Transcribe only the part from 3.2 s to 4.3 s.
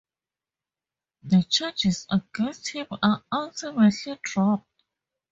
ultimately